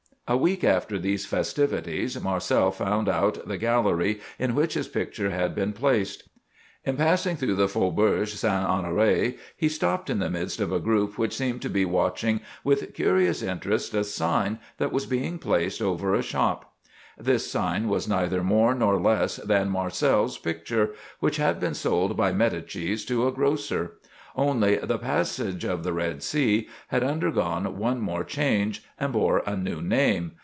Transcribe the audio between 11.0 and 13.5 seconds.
which seemed to be watching with curious